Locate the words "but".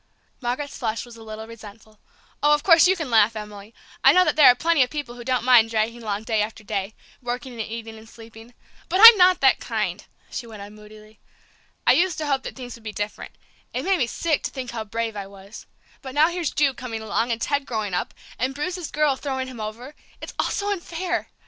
8.89-8.99, 16.01-16.15